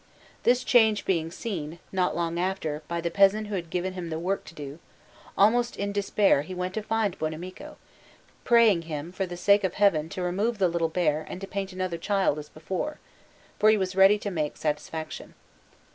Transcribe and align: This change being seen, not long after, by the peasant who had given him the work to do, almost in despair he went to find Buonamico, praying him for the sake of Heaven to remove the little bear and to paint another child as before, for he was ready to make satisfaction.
This 0.41 0.63
change 0.63 1.05
being 1.05 1.29
seen, 1.29 1.77
not 1.91 2.15
long 2.15 2.39
after, 2.39 2.81
by 2.87 3.01
the 3.01 3.11
peasant 3.11 3.45
who 3.45 3.53
had 3.53 3.69
given 3.69 3.93
him 3.93 4.09
the 4.09 4.17
work 4.17 4.43
to 4.45 4.55
do, 4.55 4.79
almost 5.37 5.77
in 5.77 5.91
despair 5.91 6.41
he 6.41 6.55
went 6.55 6.73
to 6.73 6.81
find 6.81 7.15
Buonamico, 7.19 7.75
praying 8.43 8.81
him 8.89 9.11
for 9.11 9.27
the 9.27 9.37
sake 9.37 9.63
of 9.63 9.75
Heaven 9.75 10.09
to 10.09 10.23
remove 10.23 10.57
the 10.57 10.69
little 10.69 10.89
bear 10.89 11.23
and 11.29 11.39
to 11.41 11.45
paint 11.45 11.71
another 11.71 11.99
child 11.99 12.39
as 12.39 12.49
before, 12.49 12.97
for 13.59 13.69
he 13.69 13.77
was 13.77 13.95
ready 13.95 14.17
to 14.17 14.31
make 14.31 14.57
satisfaction. 14.57 15.35